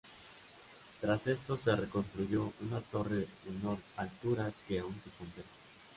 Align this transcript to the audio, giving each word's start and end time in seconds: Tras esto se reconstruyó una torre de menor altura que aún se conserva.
Tras 0.99 1.27
esto 1.27 1.55
se 1.55 1.75
reconstruyó 1.75 2.51
una 2.61 2.81
torre 2.81 3.17
de 3.45 3.51
menor 3.51 3.77
altura 3.97 4.51
que 4.67 4.79
aún 4.79 4.95
se 5.03 5.11
conserva. 5.11 5.47